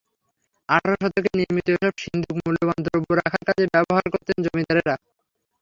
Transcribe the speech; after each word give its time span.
আঠারো 0.69 0.95
শতকে 1.01 1.29
নির্মিত 1.39 1.67
এসব 1.75 1.93
সিন্দুক 2.03 2.35
মূল্যবান 2.39 2.79
দ্রব্য 2.85 3.09
রাখার 3.19 3.43
কাজে 3.47 3.63
ব্যবহার 3.73 4.05
করতেন 4.13 4.37
জমিদারেরা। 4.45 4.95